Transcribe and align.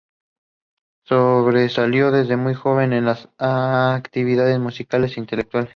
Sobresalió 1.03 2.09
desde 2.09 2.35
muy 2.35 2.55
joven 2.55 2.91
en 2.91 3.05
las 3.05 3.29
actividades 3.37 4.57
musicales 4.59 5.15
e 5.15 5.19
intelectuales. 5.19 5.69